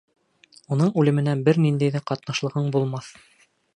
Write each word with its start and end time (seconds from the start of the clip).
Уның 0.75 0.87
үлеменә 1.01 1.35
бер 1.49 1.59
ниндәй 1.65 1.93
ҙә 1.97 2.01
ҡатнашлығың 2.13 2.73
булмаҫ! 2.77 3.13